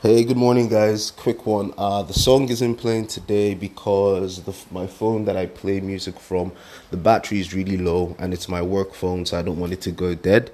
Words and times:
Hey, 0.00 0.22
good 0.22 0.36
morning, 0.36 0.68
guys. 0.68 1.10
Quick 1.10 1.44
one. 1.44 1.74
Uh, 1.76 2.04
the 2.04 2.12
song 2.14 2.48
isn't 2.50 2.76
playing 2.76 3.08
today 3.08 3.54
because 3.54 4.44
the, 4.44 4.54
my 4.70 4.86
phone 4.86 5.24
that 5.24 5.36
I 5.36 5.46
play 5.46 5.80
music 5.80 6.20
from, 6.20 6.52
the 6.92 6.96
battery 6.96 7.40
is 7.40 7.52
really 7.52 7.76
low, 7.76 8.14
and 8.16 8.32
it's 8.32 8.48
my 8.48 8.62
work 8.62 8.94
phone, 8.94 9.26
so 9.26 9.36
I 9.36 9.42
don't 9.42 9.58
want 9.58 9.72
it 9.72 9.80
to 9.80 9.90
go 9.90 10.14
dead. 10.14 10.52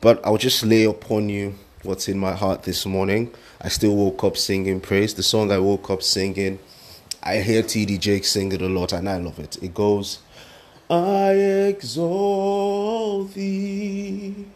But 0.00 0.20
I'll 0.26 0.38
just 0.38 0.64
lay 0.64 0.82
upon 0.82 1.28
you 1.28 1.54
what's 1.84 2.08
in 2.08 2.18
my 2.18 2.32
heart 2.32 2.64
this 2.64 2.84
morning. 2.84 3.32
I 3.60 3.68
still 3.68 3.94
woke 3.94 4.24
up 4.24 4.36
singing 4.36 4.80
praise. 4.80 5.14
The 5.14 5.22
song 5.22 5.52
I 5.52 5.60
woke 5.60 5.88
up 5.88 6.02
singing, 6.02 6.58
I 7.22 7.42
hear 7.42 7.62
TD 7.62 8.00
Jakes 8.00 8.32
sing 8.32 8.50
it 8.50 8.60
a 8.60 8.68
lot, 8.68 8.92
and 8.92 9.08
I 9.08 9.18
love 9.18 9.38
it. 9.38 9.56
It 9.62 9.72
goes, 9.72 10.18
"I 10.90 11.30
exalt 11.68 13.34
thee." 13.34 14.46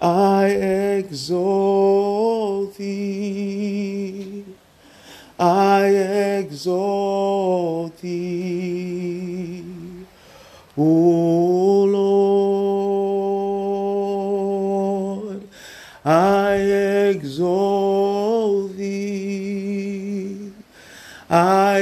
I 0.00 0.46
exalt 0.98 2.76
thee. 2.76 4.44
I 5.38 5.86
exalt 6.40 7.98
thee. 8.00 9.64
O 10.76 11.84
Lord, 15.32 15.48
I 16.04 16.54
exalt 17.10 18.76
thee. 18.76 20.52
I 21.30 21.78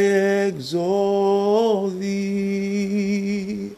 exalt 0.49 1.99
thee. 1.99 3.75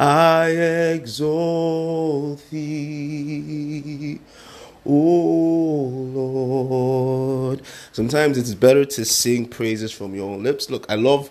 I 0.00 0.50
exalt 0.94 2.40
thee, 2.50 2.97
O 4.88 4.92
Lord. 6.14 7.62
Sometimes 7.92 8.38
it's 8.38 8.54
better 8.54 8.84
to 8.84 9.04
sing 9.04 9.46
praises 9.46 9.92
from 9.92 10.14
your 10.14 10.30
own 10.30 10.42
lips. 10.42 10.70
Look, 10.70 10.86
I 10.88 10.94
love 10.94 11.30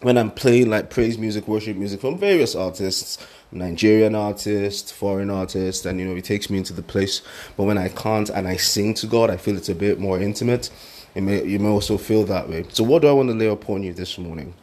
when 0.00 0.16
I'm 0.16 0.30
playing 0.30 0.70
like 0.70 0.90
praise 0.90 1.18
music, 1.18 1.48
worship 1.48 1.76
music 1.76 2.00
from 2.00 2.18
various 2.18 2.54
artists, 2.54 3.18
Nigerian 3.50 4.14
artists, 4.14 4.92
foreign 4.92 5.30
artists, 5.30 5.84
and 5.86 5.98
you 5.98 6.06
know, 6.06 6.14
it 6.16 6.24
takes 6.24 6.50
me 6.50 6.58
into 6.58 6.72
the 6.72 6.82
place. 6.82 7.22
But 7.56 7.64
when 7.64 7.78
I 7.78 7.88
can't 7.88 8.28
and 8.30 8.46
I 8.46 8.56
sing 8.56 8.94
to 8.94 9.06
God, 9.06 9.30
I 9.30 9.36
feel 9.36 9.56
it's 9.56 9.68
a 9.68 9.74
bit 9.74 9.98
more 9.98 10.20
intimate. 10.20 10.70
It 11.14 11.22
may, 11.22 11.44
you 11.44 11.58
may 11.58 11.68
also 11.68 11.96
feel 11.98 12.24
that 12.24 12.48
way. 12.48 12.66
So, 12.68 12.84
what 12.84 13.02
do 13.02 13.08
I 13.08 13.12
want 13.12 13.28
to 13.30 13.34
lay 13.34 13.48
upon 13.48 13.82
you 13.82 13.92
this 13.92 14.18
morning? 14.18 14.54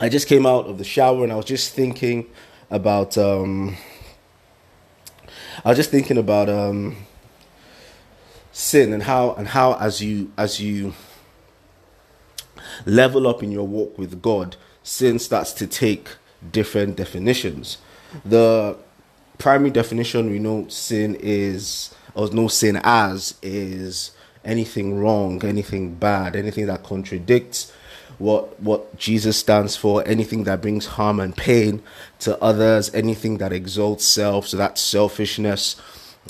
I 0.00 0.08
just 0.08 0.28
came 0.28 0.46
out 0.46 0.66
of 0.66 0.78
the 0.78 0.84
shower 0.84 1.24
and 1.24 1.32
I 1.32 1.36
was 1.36 1.44
just 1.44 1.74
thinking 1.74 2.26
about 2.70 3.16
um, 3.18 3.76
I 5.64 5.68
was 5.70 5.78
just 5.78 5.90
thinking 5.90 6.18
about 6.18 6.48
um, 6.48 6.96
sin 8.52 8.92
and 8.92 9.02
how 9.02 9.32
and 9.34 9.48
how 9.48 9.74
as 9.74 10.00
you 10.00 10.32
as 10.36 10.60
you 10.60 10.94
level 12.86 13.26
up 13.26 13.42
in 13.42 13.50
your 13.50 13.66
walk 13.66 13.98
with 13.98 14.22
God, 14.22 14.56
sin 14.82 15.18
starts 15.18 15.52
to 15.54 15.66
take 15.66 16.08
different 16.52 16.96
definitions. 16.96 17.78
The 18.24 18.76
primary 19.38 19.70
definition 19.70 20.30
we 20.30 20.38
know 20.38 20.68
sin 20.68 21.16
is 21.20 21.94
or 22.14 22.28
no 22.30 22.48
sin 22.48 22.80
as 22.82 23.34
is 23.42 24.12
anything 24.44 24.98
wrong, 24.98 25.44
anything 25.44 25.94
bad, 25.94 26.34
anything 26.34 26.66
that 26.66 26.82
contradicts 26.82 27.72
what 28.18 28.60
what 28.60 28.96
Jesus 28.98 29.36
stands 29.36 29.76
for, 29.76 30.06
anything 30.06 30.44
that 30.44 30.60
brings 30.60 30.86
harm 30.86 31.20
and 31.20 31.36
pain 31.36 31.82
to 32.20 32.40
others, 32.42 32.92
anything 32.94 33.38
that 33.38 33.52
exalts 33.52 34.04
self, 34.04 34.48
so 34.48 34.56
that's 34.56 34.80
selfishness, 34.80 35.76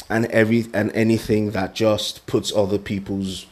and 0.08 0.26
every 0.26 0.66
and 0.72 0.92
anything 0.92 1.52
that 1.52 1.74
just 1.74 2.26
puts 2.26 2.52
other 2.54 2.78
people's 2.78 3.46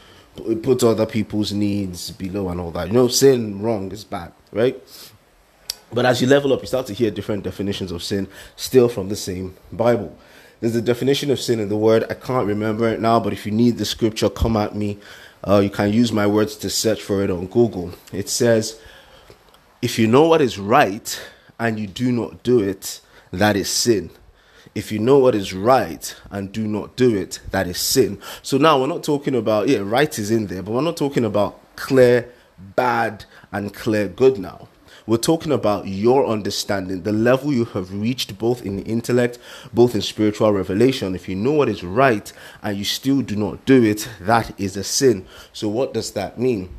puts 0.63 0.85
other 0.85 1.07
people's 1.07 1.53
needs 1.53 2.11
below 2.13 2.49
and 2.49 2.61
all 2.61 2.71
that. 2.71 2.89
You 2.89 2.95
know, 2.95 3.09
sin 3.09 3.61
wrong 3.61 3.91
is 3.93 4.05
bad, 4.05 4.33
right? 4.53 4.81
But 5.93 6.05
as 6.05 6.21
you 6.21 6.27
level 6.27 6.53
up, 6.53 6.61
you 6.61 6.67
start 6.67 6.87
to 6.87 6.95
hear 6.95 7.11
different 7.11 7.45
definitions 7.45 7.91
of 7.91 8.03
sin, 8.03 8.29
still 8.57 8.89
from 8.89 9.09
the 9.09 9.17
same 9.17 9.57
Bible. 9.73 10.17
There's 10.61 10.75
a 10.75 10.83
definition 10.83 11.31
of 11.31 11.41
sin 11.41 11.61
in 11.61 11.69
the 11.69 11.77
word. 11.77 12.05
I 12.11 12.15
can't 12.15 12.47
remember 12.47 12.89
it 12.89 13.01
now, 13.01 13.21
but 13.21 13.33
if 13.33 13.47
you 13.47 13.53
need 13.53 13.79
the 13.79 13.85
scripture, 13.85 14.29
come 14.29 14.57
at 14.57 14.75
me. 14.75 14.99
Uh, 15.47 15.61
you 15.61 15.71
can 15.71 15.93
use 15.93 16.13
my 16.13 16.27
words 16.27 16.57
to 16.57 16.71
search 16.71 17.03
for 17.03 17.23
it 17.23 17.31
on 17.31 17.47
Google. 17.47 17.93
It 18.13 18.29
says, 18.29 18.81
If 19.81 19.99
you 19.99 20.07
know 20.07 20.27
what 20.29 20.41
is 20.41 20.59
right 20.59 21.21
and 21.59 21.79
you 21.79 21.87
do 21.87 22.11
not 22.13 22.43
do 22.43 22.61
it, 22.61 23.01
that 23.31 23.57
is 23.57 23.69
sin. 23.69 24.11
If 24.75 24.93
you 24.93 24.99
know 24.99 25.19
what 25.19 25.35
is 25.35 25.55
right 25.55 26.15
and 26.31 26.53
do 26.53 26.67
not 26.67 26.97
do 26.97 27.17
it, 27.17 27.41
that 27.51 27.67
is 27.67 27.79
sin. 27.79 28.21
So 28.43 28.59
now 28.59 28.81
we're 28.81 28.87
not 28.87 29.03
talking 29.03 29.35
about, 29.35 29.69
yeah, 29.69 29.79
right 29.79 30.19
is 30.19 30.31
in 30.31 30.47
there, 30.47 30.63
but 30.63 30.73
we're 30.73 30.83
not 30.83 30.97
talking 30.97 31.25
about 31.25 31.61
clear 31.77 32.33
bad 32.77 33.25
and 33.53 33.73
clear 33.73 34.09
good 34.09 34.39
now. 34.39 34.69
We're 35.07 35.17
talking 35.17 35.53
about 35.53 35.87
your 35.87 36.27
understanding, 36.27 37.03
the 37.03 37.13
level 37.13 37.53
you 37.53 37.65
have 37.67 37.93
reached 37.93 38.39
both 38.39 38.65
in 38.65 38.77
the 38.77 38.83
intellect, 38.83 39.39
both 39.73 39.95
in 39.95 40.01
spiritual 40.01 40.53
revelation. 40.53 41.15
If 41.15 41.29
you 41.29 41.37
know 41.37 41.53
what 41.53 41.69
is 41.69 41.83
right 41.85 42.33
and 42.63 42.77
you 42.77 42.85
still 42.85 43.23
do 43.23 43.37
not 43.37 43.65
do 43.65 43.83
it, 43.83 44.09
that 44.21 44.59
is 44.61 44.77
a 44.77 44.85
sin. 44.85 45.27
So, 45.53 45.69
what 45.69 45.95
does 45.95 46.13
that 46.13 46.39
mean? 46.39 46.71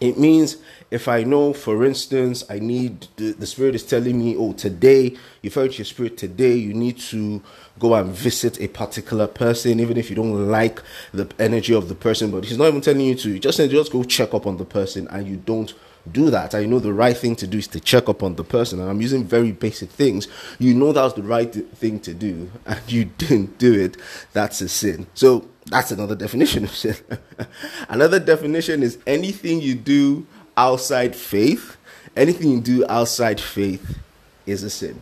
It 0.00 0.18
means 0.18 0.56
if 0.90 1.08
I 1.08 1.22
know, 1.22 1.52
for 1.52 1.84
instance, 1.84 2.44
I 2.50 2.58
need 2.58 3.06
the, 3.16 3.32
the, 3.32 3.46
spirit 3.46 3.74
is 3.74 3.84
telling 3.84 4.18
me, 4.18 4.36
oh, 4.36 4.52
today, 4.52 5.16
you've 5.40 5.54
heard 5.54 5.78
your 5.78 5.84
spirit 5.84 6.18
today, 6.18 6.54
you 6.54 6.74
need 6.74 6.98
to 6.98 7.40
go 7.78 7.94
and 7.94 8.10
visit 8.10 8.60
a 8.60 8.68
particular 8.68 9.26
person, 9.26 9.80
even 9.80 9.96
if 9.96 10.10
you 10.10 10.16
don't 10.16 10.50
like 10.50 10.82
the 11.12 11.28
energy 11.38 11.74
of 11.74 11.88
the 11.88 11.94
person, 11.94 12.30
but 12.30 12.44
he's 12.44 12.58
not 12.58 12.68
even 12.68 12.80
telling 12.80 13.00
you 13.00 13.14
to, 13.14 13.38
just 13.38 13.58
just 13.58 13.92
go 13.92 14.02
check 14.02 14.34
up 14.34 14.46
on 14.46 14.56
the 14.56 14.64
person 14.64 15.06
and 15.08 15.28
you 15.28 15.36
don't 15.36 15.74
do 16.10 16.30
that. 16.30 16.54
I 16.54 16.64
know 16.66 16.78
the 16.78 16.92
right 16.92 17.16
thing 17.16 17.36
to 17.36 17.46
do 17.46 17.58
is 17.58 17.68
to 17.68 17.80
check 17.80 18.08
up 18.08 18.22
on 18.22 18.36
the 18.36 18.44
person, 18.44 18.80
and 18.80 18.90
I'm 18.90 19.00
using 19.00 19.24
very 19.24 19.52
basic 19.52 19.90
things. 19.90 20.28
You 20.58 20.74
know 20.74 20.92
that's 20.92 21.14
the 21.14 21.22
right 21.22 21.52
thing 21.52 22.00
to 22.00 22.14
do, 22.14 22.50
and 22.66 22.80
you 22.88 23.06
didn't 23.06 23.58
do 23.58 23.72
it. 23.72 23.96
That's 24.32 24.60
a 24.60 24.68
sin. 24.68 25.06
So 25.14 25.48
that's 25.66 25.90
another 25.90 26.14
definition 26.14 26.64
of 26.64 26.74
sin. 26.74 26.96
another 27.88 28.20
definition 28.20 28.82
is 28.82 28.98
anything 29.06 29.60
you 29.60 29.74
do 29.74 30.26
outside 30.56 31.16
faith. 31.16 31.76
Anything 32.16 32.50
you 32.50 32.60
do 32.60 32.84
outside 32.88 33.40
faith 33.40 33.98
is 34.46 34.62
a 34.62 34.70
sin. 34.70 35.00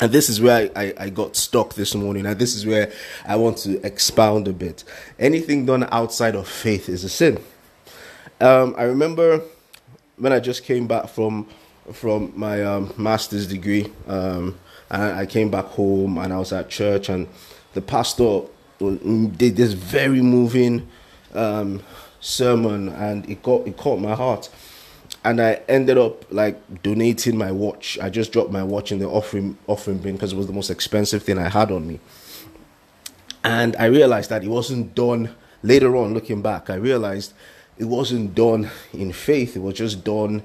And 0.00 0.10
this 0.10 0.28
is 0.28 0.40
where 0.40 0.68
I, 0.74 0.82
I, 0.82 0.94
I, 0.98 1.10
got 1.10 1.36
stuck 1.36 1.74
this 1.74 1.94
morning, 1.94 2.26
and 2.26 2.36
this 2.36 2.56
is 2.56 2.66
where 2.66 2.90
I 3.24 3.36
want 3.36 3.58
to 3.58 3.80
expound 3.86 4.48
a 4.48 4.52
bit. 4.52 4.82
Anything 5.16 5.64
done 5.64 5.86
outside 5.92 6.34
of 6.34 6.48
faith 6.48 6.88
is 6.88 7.04
a 7.04 7.08
sin. 7.08 7.38
Um, 8.40 8.74
I 8.76 8.82
remember 8.82 9.42
when 10.22 10.32
I 10.32 10.38
just 10.38 10.62
came 10.62 10.86
back 10.86 11.08
from 11.08 11.48
from 11.92 12.32
my 12.36 12.62
um, 12.62 12.94
master's 12.96 13.48
degree, 13.48 13.90
um, 14.06 14.56
and 14.88 15.02
I 15.02 15.26
came 15.26 15.50
back 15.50 15.64
home 15.64 16.16
and 16.16 16.32
I 16.32 16.38
was 16.38 16.52
at 16.52 16.68
church, 16.70 17.08
and 17.08 17.26
the 17.74 17.82
pastor 17.82 18.42
did 18.78 19.56
this 19.56 19.72
very 19.72 20.22
moving 20.22 20.88
um, 21.34 21.82
sermon, 22.20 22.90
and 22.90 23.28
it 23.28 23.42
got 23.42 23.66
it 23.66 23.76
caught 23.76 23.98
my 23.98 24.14
heart. 24.14 24.48
And 25.24 25.40
I 25.40 25.60
ended 25.68 25.98
up 25.98 26.32
like 26.32 26.82
donating 26.84 27.36
my 27.36 27.50
watch. 27.50 27.98
I 28.00 28.08
just 28.08 28.30
dropped 28.30 28.52
my 28.52 28.62
watch 28.62 28.92
in 28.92 29.00
the 29.00 29.08
offering 29.08 29.58
offering 29.66 29.98
bin 29.98 30.14
because 30.14 30.32
it 30.32 30.36
was 30.36 30.46
the 30.46 30.52
most 30.52 30.70
expensive 30.70 31.24
thing 31.24 31.36
I 31.36 31.48
had 31.48 31.72
on 31.72 31.84
me. 31.88 31.98
And 33.42 33.74
I 33.74 33.86
realized 33.86 34.30
that 34.30 34.44
it 34.44 34.48
wasn't 34.48 34.94
done. 34.94 35.34
Later 35.64 35.96
on, 35.96 36.14
looking 36.14 36.42
back, 36.42 36.70
I 36.70 36.74
realized 36.74 37.34
it 37.78 37.84
wasn't 37.84 38.34
done 38.34 38.70
in 38.92 39.12
faith, 39.12 39.56
it 39.56 39.60
was 39.60 39.74
just 39.74 40.04
done 40.04 40.42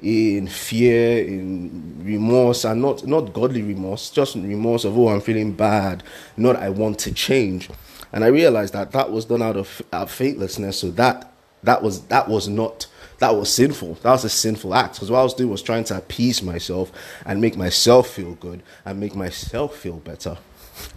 in 0.00 0.46
fear, 0.46 1.24
in 1.24 2.02
remorse, 2.04 2.64
and 2.64 2.80
not 2.80 3.06
not 3.06 3.32
godly 3.32 3.62
remorse, 3.62 4.10
just 4.10 4.36
remorse 4.36 4.84
of 4.84 4.96
oh 4.96 5.08
I'm 5.08 5.20
feeling 5.20 5.52
bad, 5.52 6.02
not 6.36 6.56
I 6.56 6.70
want 6.70 6.98
to 7.00 7.12
change. 7.12 7.68
And 8.12 8.24
I 8.24 8.28
realized 8.28 8.72
that 8.72 8.92
that 8.92 9.10
was 9.10 9.26
done 9.26 9.42
out 9.42 9.56
of, 9.56 9.68
faithlessness. 10.10 10.78
So 10.78 10.90
that 10.92 11.32
that 11.62 11.82
was 11.82 12.02
that 12.06 12.28
was 12.28 12.48
not 12.48 12.86
that 13.18 13.34
was 13.34 13.52
sinful. 13.52 13.94
That 13.94 14.12
was 14.12 14.24
a 14.24 14.28
sinful 14.28 14.74
act. 14.74 14.94
Because 14.94 15.10
what 15.10 15.18
I 15.18 15.24
was 15.24 15.34
doing 15.34 15.50
was 15.50 15.62
trying 15.62 15.84
to 15.84 15.96
appease 15.96 16.42
myself 16.42 16.92
and 17.26 17.40
make 17.40 17.56
myself 17.56 18.08
feel 18.08 18.34
good 18.34 18.62
and 18.84 19.00
make 19.00 19.14
myself 19.14 19.76
feel 19.76 19.96
better. 19.96 20.38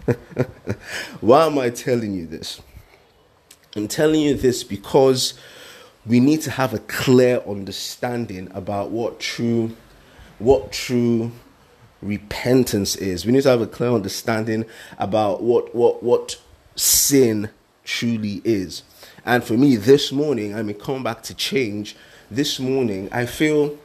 Why 1.20 1.46
am 1.46 1.58
I 1.58 1.70
telling 1.70 2.14
you 2.14 2.26
this? 2.26 2.62
I'm 3.74 3.88
telling 3.88 4.20
you 4.20 4.34
this 4.34 4.62
because 4.62 5.34
we 6.04 6.20
need 6.20 6.42
to 6.42 6.50
have 6.50 6.74
a 6.74 6.78
clear 6.80 7.40
understanding 7.46 8.50
about 8.54 8.90
what 8.90 9.20
true 9.20 9.76
what 10.38 10.72
true 10.72 11.30
repentance 12.00 12.96
is. 12.96 13.24
We 13.24 13.32
need 13.32 13.44
to 13.44 13.50
have 13.50 13.60
a 13.60 13.66
clear 13.66 13.90
understanding 13.90 14.64
about 14.98 15.42
what 15.42 15.74
what 15.74 16.02
what 16.02 16.40
sin 16.74 17.50
truly 17.84 18.40
is. 18.44 18.82
And 19.24 19.44
for 19.44 19.54
me 19.54 19.76
this 19.76 20.10
morning, 20.10 20.54
I 20.54 20.62
may 20.62 20.74
come 20.74 21.02
back 21.02 21.22
to 21.24 21.34
change. 21.34 21.96
This 22.30 22.58
morning, 22.58 23.08
I 23.12 23.26
feel 23.26 23.78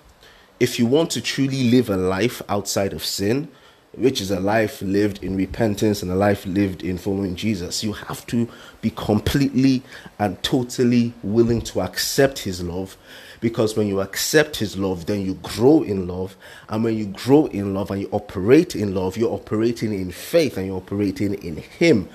if 0.60 0.80
you 0.80 0.88
want 0.88 1.12
to 1.12 1.22
truly 1.22 1.70
live 1.70 1.90
a 1.90 1.98
life 1.98 2.42
outside 2.50 2.94
of 2.94 3.06
sin, 3.06 3.50
which 3.98 4.22
is 4.22 4.30
a 4.30 4.40
life 4.40 4.82
lived 4.82 5.24
in 5.24 5.36
repentance 5.36 6.02
and 6.04 6.12
a 6.12 6.16
life 6.16 6.46
lived 6.46 6.84
in 6.84 6.98
following 6.98 7.36
Jesus. 7.36 7.84
You 7.84 7.94
have 7.94 8.26
to 8.28 8.48
be 8.80 8.92
completely 8.92 9.82
and 10.20 10.42
totally 10.44 11.14
willing 11.24 11.62
to 11.64 11.82
accept 11.82 12.40
His 12.40 12.62
love 12.62 12.96
because 13.40 13.76
when 13.76 13.88
you 13.88 14.00
accept 14.00 14.58
His 14.58 14.78
love, 14.78 15.08
then 15.08 15.26
you 15.26 15.36
grow 15.36 15.82
in 15.82 16.08
love. 16.08 16.36
And 16.70 16.84
when 16.84 16.96
you 16.96 17.08
grow 17.08 17.48
in 17.48 17.74
love 17.74 17.90
and 17.90 18.02
you 18.02 18.10
operate 18.12 18.76
in 18.76 18.94
love, 18.94 19.18
you're 19.18 19.34
operating 19.34 19.94
in 19.94 20.12
faith 20.12 20.58
and 20.58 20.68
you're 20.68 20.78
operating 20.78 21.34
in 21.36 21.58
Him, 21.58 22.08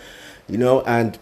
you 0.49 0.59
know, 0.59 0.83
and 0.83 1.19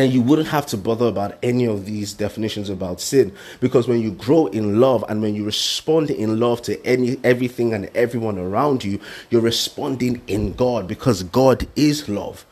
then 0.00 0.10
you 0.10 0.22
wouldn't 0.22 0.48
have 0.48 0.66
to 0.66 0.76
bother 0.76 1.06
about 1.06 1.36
any 1.42 1.66
of 1.66 1.84
these 1.84 2.12
definitions 2.14 2.70
about 2.70 3.00
sin. 3.00 3.34
Because 3.60 3.86
when 3.88 4.00
you 4.00 4.12
grow 4.12 4.46
in 4.46 4.80
love 4.80 5.04
and 5.08 5.20
when 5.20 5.34
you 5.34 5.44
respond 5.44 6.10
in 6.10 6.40
love 6.40 6.62
to 6.62 6.84
any 6.84 7.18
everything 7.24 7.72
and 7.74 7.90
everyone 7.94 8.38
around 8.38 8.84
you 8.84 9.00
you're 9.30 9.42
responding 9.42 10.22
in 10.26 10.52
God 10.54 10.86
because 10.88 11.22
God 11.24 11.66
is 11.76 12.08
love. 12.08 12.46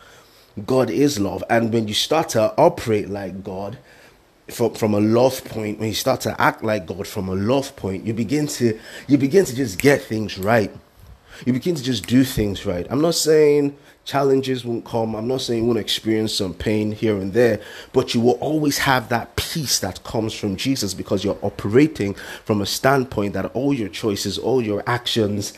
God 0.67 0.91
is 0.91 1.19
love. 1.19 1.43
And 1.49 1.73
when 1.73 1.89
you 1.89 1.95
start 1.95 2.31
to 2.31 2.55
operate 2.59 3.09
like 3.09 3.43
God 3.43 3.79
from, 4.49 4.75
from 4.75 4.95
a 4.95 5.01
love 5.01 5.45
point 5.45 5.79
when 5.79 5.89
you 5.89 5.95
start 5.95 6.21
to 6.23 6.41
act 6.41 6.63
like 6.63 6.87
God 6.87 7.07
from 7.07 7.29
a 7.29 7.35
love 7.35 7.77
point 7.77 8.05
you 8.05 8.13
begin 8.13 8.49
to 8.49 8.79
you 9.07 9.17
begin 9.17 9.45
to 9.45 9.55
just 9.55 9.79
get 9.79 10.03
things 10.03 10.39
right. 10.39 10.73
You 11.47 11.53
begin 11.53 11.75
to 11.75 11.83
just 11.83 12.07
do 12.07 12.25
things 12.25 12.67
right. 12.67 12.87
I'm 12.91 13.01
not 13.01 13.15
saying 13.15 13.77
challenges 14.05 14.64
won't 14.64 14.85
come. 14.85 15.14
I'm 15.14 15.29
not 15.29 15.41
saying 15.41 15.61
you 15.62 15.67
won't 15.67 15.79
experience 15.79 16.35
some 16.35 16.55
pain 16.55 16.93
here 16.93 17.17
and 17.17 17.32
there, 17.32 17.61
but 17.93 18.14
you 18.14 18.20
will 18.20 18.38
always 18.41 18.79
have 18.79 19.08
that 19.11 19.37
peace 19.37 19.79
that 19.81 20.02
comes 20.05 20.35
from 20.35 20.56
Jesus 20.56 20.94
because 20.94 21.25
you're 21.25 21.38
operating 21.43 22.14
from 22.44 22.61
a 22.61 22.67
standpoint 22.67 23.35
that 23.35 23.47
all 23.55 23.73
your 23.73 23.88
choices, 23.88 24.38
all 24.38 24.62
your 24.62 24.82
actions, 24.87 25.52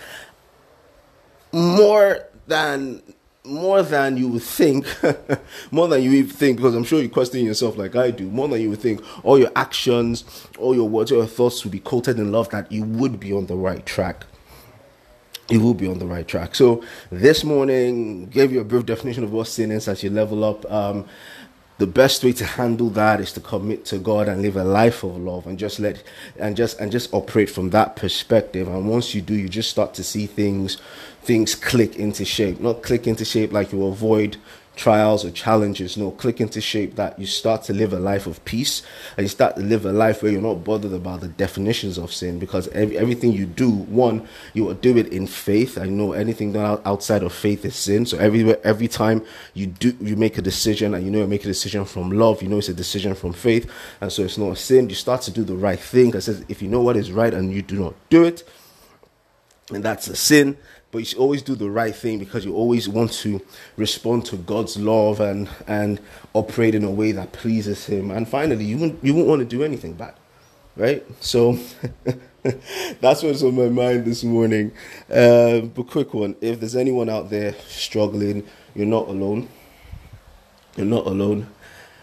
more 1.52 2.26
than 2.46 3.02
more 3.44 3.82
than 3.82 4.16
you 4.16 4.28
would 4.28 4.42
think, 4.42 4.86
more 5.72 5.88
than 5.88 6.00
you 6.00 6.22
would 6.22 6.32
think, 6.32 6.58
because 6.58 6.76
I'm 6.76 6.84
sure 6.84 7.02
you 7.02 7.08
question 7.08 7.44
yourself 7.44 7.76
like 7.76 7.96
I 7.96 8.12
do, 8.12 8.28
more 8.30 8.46
than 8.46 8.60
you 8.60 8.70
would 8.70 8.80
think, 8.80 9.02
all 9.24 9.36
your 9.36 9.50
actions, 9.56 10.46
all 10.58 10.76
your 10.76 10.88
words, 10.88 11.10
all 11.10 11.18
your 11.18 11.26
thoughts 11.26 11.64
will 11.64 11.72
be 11.72 11.80
coated 11.80 12.20
in 12.20 12.30
love 12.30 12.50
that 12.50 12.70
you 12.70 12.84
would 12.84 13.18
be 13.18 13.32
on 13.32 13.46
the 13.46 13.56
right 13.56 13.84
track 13.84 14.26
you 15.52 15.60
will 15.60 15.74
be 15.74 15.86
on 15.86 15.98
the 15.98 16.06
right 16.06 16.26
track. 16.26 16.54
So 16.54 16.82
this 17.10 17.44
morning, 17.44 18.26
gave 18.26 18.52
you 18.52 18.60
a 18.60 18.64
brief 18.64 18.86
definition 18.86 19.22
of 19.22 19.32
what 19.32 19.46
sin 19.46 19.70
is 19.70 19.86
as 19.86 20.02
you 20.02 20.10
level 20.10 20.44
up. 20.44 20.70
Um, 20.72 21.04
the 21.78 21.86
best 21.86 22.22
way 22.22 22.32
to 22.34 22.44
handle 22.44 22.90
that 22.90 23.20
is 23.20 23.32
to 23.32 23.40
commit 23.40 23.84
to 23.86 23.98
God 23.98 24.28
and 24.28 24.40
live 24.40 24.56
a 24.56 24.64
life 24.64 25.02
of 25.02 25.16
love 25.16 25.46
and 25.46 25.58
just 25.58 25.80
let 25.80 26.02
and 26.38 26.56
just 26.56 26.78
and 26.78 26.92
just 26.92 27.12
operate 27.12 27.50
from 27.50 27.70
that 27.70 27.96
perspective. 27.96 28.68
And 28.68 28.88
once 28.88 29.14
you 29.14 29.20
do, 29.20 29.34
you 29.34 29.48
just 29.48 29.70
start 29.70 29.92
to 29.94 30.04
see 30.04 30.26
things 30.26 30.78
things 31.22 31.54
click 31.54 31.96
into 31.96 32.24
shape. 32.24 32.60
Not 32.60 32.82
click 32.82 33.06
into 33.06 33.24
shape 33.24 33.52
like 33.52 33.72
you 33.72 33.84
avoid 33.84 34.36
trials 34.74 35.24
or 35.24 35.30
challenges 35.30 35.96
no 35.96 36.10
click 36.10 36.40
into 36.40 36.60
shape 36.60 36.96
that 36.96 37.18
you 37.18 37.26
start 37.26 37.62
to 37.62 37.72
live 37.72 37.92
a 37.92 37.98
life 37.98 38.26
of 38.26 38.42
peace 38.46 38.82
and 39.16 39.24
you 39.24 39.28
start 39.28 39.54
to 39.54 39.62
live 39.62 39.84
a 39.84 39.92
life 39.92 40.22
where 40.22 40.32
you're 40.32 40.40
not 40.40 40.64
bothered 40.64 40.92
about 40.92 41.20
the 41.20 41.28
definitions 41.28 41.98
of 41.98 42.12
sin 42.12 42.38
because 42.38 42.68
every, 42.68 42.96
everything 42.96 43.32
you 43.32 43.44
do 43.44 43.70
one 43.70 44.26
you 44.54 44.64
will 44.64 44.74
do 44.74 44.96
it 44.96 45.08
in 45.08 45.26
faith. 45.26 45.76
I 45.76 45.86
know 45.86 46.12
anything 46.12 46.52
done 46.52 46.80
outside 46.84 47.22
of 47.22 47.32
faith 47.32 47.64
is 47.64 47.76
sin. 47.76 48.06
So 48.06 48.16
everywhere 48.18 48.58
every 48.64 48.88
time 48.88 49.24
you 49.52 49.66
do 49.66 49.94
you 50.00 50.16
make 50.16 50.38
a 50.38 50.42
decision 50.42 50.94
and 50.94 51.04
you 51.04 51.10
know 51.10 51.18
you 51.18 51.26
make 51.26 51.44
a 51.44 51.48
decision 51.48 51.84
from 51.84 52.10
love 52.10 52.42
you 52.42 52.48
know 52.48 52.58
it's 52.58 52.68
a 52.68 52.74
decision 52.74 53.14
from 53.14 53.32
faith 53.32 53.70
and 54.00 54.10
so 54.10 54.22
it's 54.22 54.38
not 54.38 54.52
a 54.52 54.56
sin 54.56 54.88
you 54.88 54.94
start 54.94 55.20
to 55.22 55.30
do 55.30 55.44
the 55.44 55.56
right 55.56 55.80
thing. 55.80 56.06
Because 56.06 56.28
if 56.28 56.62
you 56.62 56.68
know 56.68 56.80
what 56.80 56.96
is 56.96 57.12
right 57.12 57.34
and 57.34 57.52
you 57.52 57.62
do 57.62 57.78
not 57.78 57.94
do 58.08 58.24
it 58.24 58.48
and 59.70 59.84
that's 59.84 60.08
a 60.08 60.16
sin 60.16 60.56
but 60.92 60.98
you 60.98 61.04
should 61.06 61.18
always 61.18 61.42
do 61.42 61.54
the 61.54 61.70
right 61.70 61.94
thing 61.94 62.18
because 62.18 62.44
you 62.44 62.54
always 62.54 62.86
want 62.86 63.12
to 63.12 63.40
respond 63.76 64.26
to 64.26 64.36
God's 64.36 64.76
love 64.76 65.20
and 65.20 65.48
and 65.66 65.98
operate 66.34 66.74
in 66.74 66.84
a 66.84 66.90
way 66.90 67.12
that 67.12 67.32
pleases 67.32 67.86
Him. 67.86 68.10
And 68.10 68.28
finally, 68.28 68.66
you 68.66 68.78
won't 68.78 69.02
you 69.02 69.14
won't 69.14 69.26
want 69.26 69.40
to 69.40 69.46
do 69.46 69.64
anything 69.64 69.94
bad, 69.94 70.14
right? 70.76 71.02
So 71.20 71.58
that's 73.00 73.22
what's 73.22 73.42
on 73.42 73.56
my 73.56 73.70
mind 73.70 74.04
this 74.04 74.22
morning. 74.22 74.72
Uh, 75.10 75.60
but 75.60 75.84
quick 75.88 76.12
one: 76.12 76.36
if 76.42 76.60
there's 76.60 76.76
anyone 76.76 77.08
out 77.08 77.30
there 77.30 77.54
struggling, 77.66 78.46
you're 78.74 78.86
not 78.86 79.08
alone. 79.08 79.48
You're 80.76 80.86
not 80.86 81.06
alone. 81.06 81.48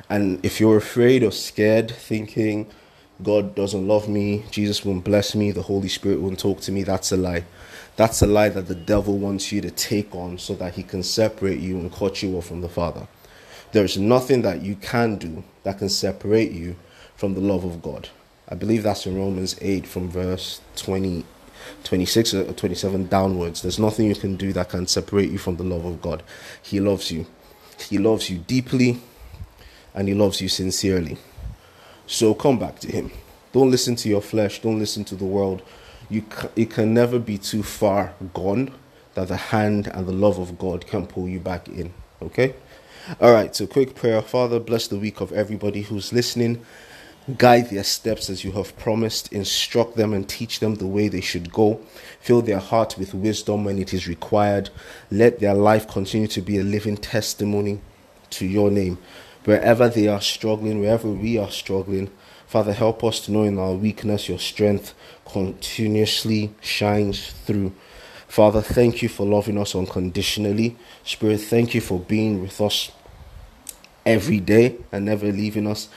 And 0.09 0.43
if 0.43 0.59
you're 0.59 0.77
afraid 0.77 1.21
or 1.21 1.31
scared, 1.31 1.91
thinking 1.91 2.65
God 3.21 3.53
doesn't 3.53 3.87
love 3.87 4.09
me, 4.09 4.45
Jesus 4.49 4.83
won't 4.83 5.03
bless 5.03 5.35
me, 5.35 5.51
the 5.51 5.63
Holy 5.63 5.89
Spirit 5.89 6.19
won't 6.21 6.39
talk 6.39 6.61
to 6.61 6.71
me, 6.71 6.83
that's 6.83 7.11
a 7.11 7.17
lie. 7.17 7.43
That's 7.95 8.21
a 8.21 8.27
lie 8.27 8.49
that 8.49 8.67
the 8.67 8.75
devil 8.75 9.17
wants 9.17 9.51
you 9.51 9.61
to 9.61 9.71
take 9.71 10.15
on 10.15 10.37
so 10.37 10.53
that 10.55 10.75
he 10.75 10.83
can 10.83 11.03
separate 11.03 11.59
you 11.59 11.77
and 11.77 11.91
cut 11.91 12.23
you 12.23 12.37
off 12.37 12.47
from 12.47 12.61
the 12.61 12.69
Father. 12.69 13.07
There's 13.71 13.97
nothing 13.97 14.41
that 14.43 14.61
you 14.61 14.75
can 14.75 15.17
do 15.17 15.43
that 15.63 15.79
can 15.79 15.89
separate 15.89 16.51
you 16.51 16.75
from 17.15 17.35
the 17.35 17.41
love 17.41 17.63
of 17.63 17.81
God. 17.81 18.09
I 18.47 18.55
believe 18.55 18.81
that's 18.81 19.05
in 19.05 19.15
Romans 19.15 19.55
8 19.61 19.85
from 19.85 20.09
verse 20.09 20.61
20, 20.77 21.23
26 21.83 22.33
or 22.33 22.53
27 22.53 23.07
downwards. 23.07 23.61
There's 23.61 23.77
nothing 23.77 24.07
you 24.07 24.15
can 24.15 24.37
do 24.37 24.53
that 24.53 24.69
can 24.69 24.87
separate 24.87 25.29
you 25.29 25.37
from 25.37 25.57
the 25.57 25.63
love 25.63 25.85
of 25.85 26.01
God. 26.01 26.23
He 26.61 26.79
loves 26.79 27.11
you. 27.11 27.27
He 27.77 27.97
loves 27.99 28.29
you 28.29 28.39
deeply 28.39 28.99
and 29.93 30.07
he 30.07 30.13
loves 30.15 30.41
you 30.41 30.49
sincerely. 30.49 31.17
So 32.07 32.33
come 32.33 32.57
back 32.57 32.79
to 32.79 32.91
him. 32.91 33.11
Don't 33.51 33.69
listen 33.69 33.95
to 33.97 34.09
your 34.09 34.21
flesh. 34.21 34.61
Don't 34.61 34.79
listen 34.79 35.03
to 35.05 35.15
the 35.15 35.25
world 35.25 35.61
you 36.09 36.23
it 36.55 36.71
can 36.71 36.93
never 36.93 37.19
be 37.19 37.37
too 37.37 37.63
far 37.63 38.13
gone 38.33 38.73
that 39.13 39.27
the 39.27 39.37
hand 39.37 39.87
and 39.87 40.07
the 40.07 40.11
love 40.11 40.39
of 40.39 40.57
God 40.57 40.87
can 40.87 41.05
pull 41.05 41.27
you 41.27 41.39
back 41.39 41.67
in. 41.67 41.93
Okay? 42.21 42.55
All 43.19 43.31
right, 43.31 43.55
so 43.55 43.65
quick 43.65 43.95
prayer. 43.95 44.21
Father, 44.21 44.59
bless 44.59 44.87
the 44.87 44.97
week 44.97 45.19
of 45.19 45.31
everybody 45.31 45.81
who's 45.81 46.13
listening. 46.13 46.63
Guide 47.37 47.69
their 47.69 47.83
steps 47.83 48.29
as 48.29 48.43
you 48.43 48.51
have 48.53 48.77
promised. 48.77 49.31
Instruct 49.33 49.95
them 49.95 50.13
and 50.13 50.27
teach 50.27 50.59
them 50.59 50.75
the 50.75 50.87
way 50.87 51.07
they 51.07 51.21
should 51.21 51.51
go. 51.51 51.79
Fill 52.21 52.41
their 52.41 52.59
heart 52.59 52.95
with 52.97 53.13
wisdom 53.13 53.65
when 53.65 53.77
it 53.79 53.93
is 53.93 54.07
required. 54.07 54.69
Let 55.11 55.39
their 55.39 55.53
life 55.53 55.87
continue 55.87 56.27
to 56.27 56.41
be 56.41 56.57
a 56.57 56.63
living 56.63 56.97
testimony 56.97 57.81
to 58.31 58.45
your 58.45 58.71
name. 58.71 58.97
Wherever 59.45 59.89
they 59.89 60.07
are 60.07 60.21
struggling, 60.21 60.79
wherever 60.79 61.07
we 61.07 61.37
are 61.37 61.51
struggling, 61.51 62.09
Father, 62.49 62.73
help 62.73 63.03
us 63.03 63.19
to 63.19 63.31
know 63.31 63.43
in 63.43 63.59
our 63.59 63.73
weakness 63.73 64.27
your 64.27 64.39
strength 64.39 64.95
continuously 65.23 66.51
shines 66.61 67.29
through. 67.45 67.71
Father, 68.27 68.59
thank 68.59 69.03
you 69.03 69.07
for 69.07 69.23
loving 69.23 69.55
us 69.55 69.75
unconditionally. 69.75 70.75
Spirit, 71.03 71.41
thank 71.41 71.75
you 71.75 71.81
for 71.81 71.99
being 71.99 72.41
with 72.41 72.59
us 72.59 72.91
every 74.03 74.39
day 74.39 74.77
and 74.91 75.05
never 75.05 75.31
leaving 75.31 75.67
us. 75.67 75.89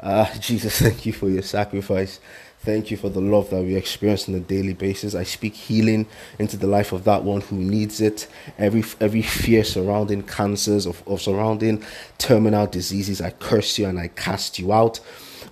Uh, 0.00 0.26
Jesus, 0.40 0.80
thank 0.80 1.06
you 1.06 1.12
for 1.12 1.28
your 1.28 1.42
sacrifice. 1.42 2.18
Thank 2.58 2.90
you 2.90 2.96
for 2.96 3.08
the 3.08 3.20
love 3.20 3.50
that 3.50 3.62
we 3.62 3.76
experience 3.76 4.28
on 4.28 4.34
a 4.34 4.40
daily 4.40 4.74
basis. 4.74 5.14
I 5.14 5.22
speak 5.22 5.54
healing 5.54 6.08
into 6.40 6.56
the 6.56 6.66
life 6.66 6.90
of 6.90 7.04
that 7.04 7.22
one 7.22 7.42
who 7.42 7.54
needs 7.54 8.00
it. 8.00 8.26
Every 8.58 8.82
every 9.00 9.22
fear 9.22 9.62
surrounding 9.62 10.24
cancers, 10.24 10.86
of, 10.86 11.06
of 11.06 11.22
surrounding 11.22 11.84
terminal 12.18 12.66
diseases, 12.66 13.20
I 13.20 13.30
curse 13.30 13.78
you 13.78 13.86
and 13.86 13.96
I 13.96 14.08
cast 14.08 14.58
you 14.58 14.72
out. 14.72 14.98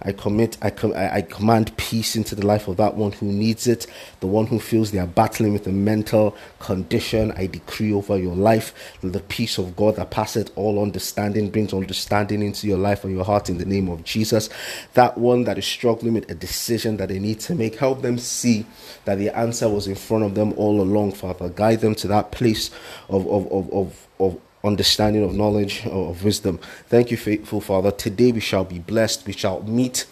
I 0.03 0.13
commit, 0.13 0.57
I, 0.63 0.71
com- 0.71 0.95
I 0.95 1.23
command 1.23 1.77
peace 1.77 2.15
into 2.15 2.35
the 2.35 2.47
life 2.47 2.69
of 2.69 2.77
that 2.77 2.95
one 2.95 3.13
who 3.13 3.27
needs 3.27 3.67
it, 3.67 3.87
the 4.21 4.27
one 4.27 4.47
who 4.47 4.61
feels 4.61 4.91
they 4.91 4.99
are 4.99 5.07
battling 5.07 5.53
with 5.53 5.67
a 5.67 5.73
mental 5.73 6.37
condition. 6.61 7.33
I 7.33 7.47
decree 7.47 7.93
over 7.93 8.17
your 8.17 8.37
life 8.37 8.97
that 9.01 9.13
the 9.13 9.21
peace 9.21 9.59
of 9.59 9.75
God 9.75 9.97
that 9.97 10.11
passeth 10.11 10.51
all 10.57 10.81
understanding 10.81 11.51
brings 11.51 11.73
understanding 11.73 12.43
into 12.43 12.67
your 12.67 12.79
life 12.79 13.05
and 13.05 13.15
your 13.15 13.25
heart 13.25 13.51
in 13.51 13.59
the 13.59 13.65
name 13.65 13.89
of 13.89 14.05
Jesus. 14.05 14.49
That 14.95 15.19
one 15.19 15.45
that 15.45 15.59
is 15.59 15.67
struggling 15.67 16.15
with 16.15 16.31
a 16.31 16.35
decision 16.35 16.97
that 16.99 17.09
they 17.09 17.19
need 17.19 17.41
to 17.41 17.55
make, 17.55 17.77
help 17.77 18.03
them 18.03 18.19
see 18.19 18.67
that 19.05 19.17
the 19.17 19.37
answer 19.37 19.69
was 19.69 19.87
in 19.87 19.95
front 19.95 20.25
of 20.25 20.35
them 20.35 20.53
all 20.55 20.81
along, 20.81 21.13
Father. 21.13 21.49
Guide 21.49 21.81
them 21.81 21.95
to 21.97 22.09
that 22.09 22.31
place 22.31 22.71
of, 23.09 23.27
of, 23.27 23.51
of, 23.51 23.73
of, 23.73 24.07
of 24.21 24.41
understanding 24.65 25.23
of 25.23 25.35
knowledge 25.35 25.83
uh, 25.87 25.91
of 25.91 26.25
wisdom. 26.25 26.59
Thank 26.89 27.11
you, 27.11 27.17
faithful 27.17 27.61
Father. 27.61 27.91
Today 27.91 28.33
we 28.33 28.41
shall 28.41 28.65
be 28.65 28.79
blessed. 28.79 29.27
We 29.27 29.33
shall 29.33 29.63
meet 29.63 30.07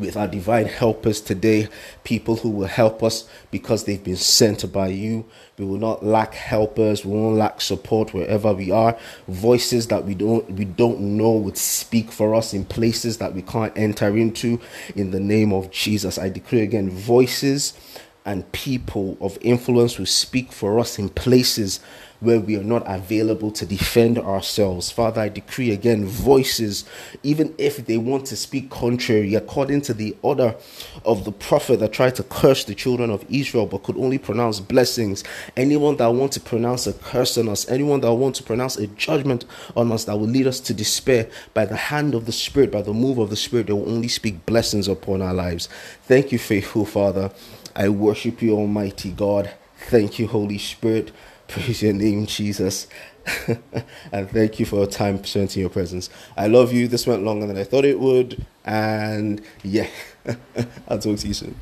with 0.00 0.16
our 0.16 0.26
divine 0.26 0.66
helpers 0.66 1.20
today, 1.20 1.68
people 2.04 2.36
who 2.36 2.48
will 2.48 2.66
help 2.66 3.02
us 3.02 3.28
because 3.50 3.84
they've 3.84 4.02
been 4.02 4.16
sent 4.16 4.72
by 4.72 4.88
you. 4.88 5.24
We 5.58 5.64
will 5.66 5.78
not 5.78 6.04
lack 6.04 6.34
helpers, 6.34 7.04
we 7.04 7.12
won't 7.12 7.36
lack 7.36 7.60
support 7.60 8.14
wherever 8.14 8.52
we 8.52 8.70
are. 8.70 8.96
Voices 9.28 9.88
that 9.88 10.04
we 10.04 10.14
don't 10.14 10.50
we 10.52 10.64
don't 10.64 11.00
know 11.00 11.32
would 11.32 11.58
speak 11.58 12.10
for 12.10 12.34
us 12.34 12.54
in 12.54 12.64
places 12.64 13.18
that 13.18 13.34
we 13.34 13.42
can't 13.42 13.76
enter 13.76 14.16
into 14.16 14.60
in 14.96 15.10
the 15.10 15.20
name 15.20 15.52
of 15.52 15.70
Jesus. 15.70 16.18
I 16.18 16.30
declare 16.30 16.64
again 16.64 16.90
voices 16.90 17.74
and 18.24 18.50
people 18.52 19.16
of 19.20 19.38
influence 19.40 19.98
will 19.98 20.06
speak 20.06 20.52
for 20.52 20.78
us 20.78 20.98
in 20.98 21.08
places 21.08 21.80
where 22.20 22.38
we 22.38 22.56
are 22.56 22.62
not 22.62 22.82
available 22.86 23.50
to 23.50 23.66
defend 23.66 24.18
ourselves. 24.18 24.90
Father, 24.90 25.22
I 25.22 25.28
decree 25.28 25.72
again 25.72 26.04
voices, 26.04 26.84
even 27.22 27.54
if 27.58 27.84
they 27.86 27.96
want 27.96 28.26
to 28.26 28.36
speak 28.36 28.70
contrary, 28.70 29.34
according 29.34 29.80
to 29.82 29.94
the 29.94 30.16
order 30.22 30.54
of 31.04 31.24
the 31.24 31.32
prophet 31.32 31.80
that 31.80 31.92
tried 31.92 32.14
to 32.16 32.22
curse 32.22 32.64
the 32.64 32.74
children 32.74 33.10
of 33.10 33.24
Israel 33.30 33.66
but 33.66 33.82
could 33.82 33.96
only 33.96 34.18
pronounce 34.18 34.60
blessings. 34.60 35.24
Anyone 35.56 35.96
that 35.96 36.08
wants 36.08 36.36
to 36.36 36.42
pronounce 36.42 36.86
a 36.86 36.92
curse 36.92 37.38
on 37.38 37.48
us, 37.48 37.68
anyone 37.68 38.00
that 38.00 38.12
wants 38.12 38.38
to 38.38 38.44
pronounce 38.44 38.76
a 38.76 38.86
judgment 38.88 39.44
on 39.76 39.90
us 39.90 40.04
that 40.04 40.18
will 40.18 40.28
lead 40.28 40.46
us 40.46 40.60
to 40.60 40.74
despair, 40.74 41.28
by 41.54 41.64
the 41.64 41.76
hand 41.76 42.14
of 42.14 42.26
the 42.26 42.32
Spirit, 42.32 42.70
by 42.70 42.82
the 42.82 42.92
move 42.92 43.18
of 43.18 43.30
the 43.30 43.36
Spirit, 43.36 43.66
they 43.66 43.72
will 43.72 43.88
only 43.88 44.08
speak 44.08 44.44
blessings 44.46 44.88
upon 44.88 45.22
our 45.22 45.34
lives. 45.34 45.68
Thank 46.04 46.32
you, 46.32 46.38
faithful 46.38 46.84
Father. 46.84 47.30
I 47.74 47.88
worship 47.88 48.42
you, 48.42 48.56
Almighty 48.56 49.10
God. 49.10 49.52
Thank 49.88 50.18
you, 50.18 50.26
Holy 50.26 50.58
Spirit. 50.58 51.12
Praise 51.50 51.82
your 51.82 51.92
name, 51.92 52.26
Jesus. 52.26 52.86
and 54.12 54.30
thank 54.30 54.60
you 54.60 54.66
for 54.66 54.76
your 54.76 54.86
time 54.86 55.24
spent 55.24 55.56
in 55.56 55.62
your 55.62 55.68
presence. 55.68 56.08
I 56.36 56.46
love 56.46 56.72
you. 56.72 56.86
This 56.86 57.08
went 57.08 57.24
longer 57.24 57.44
than 57.48 57.58
I 57.58 57.64
thought 57.64 57.84
it 57.84 57.98
would. 57.98 58.46
And 58.64 59.42
yeah, 59.64 59.88
I'll 60.88 61.00
talk 61.00 61.18
to 61.18 61.26
you 61.26 61.34
soon. 61.34 61.56